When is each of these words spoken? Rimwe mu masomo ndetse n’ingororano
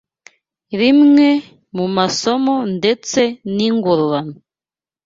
Rimwe 0.79 1.27
mu 1.75 1.85
masomo 1.97 2.55
ndetse 2.77 3.21
n’ingororano 3.55 4.35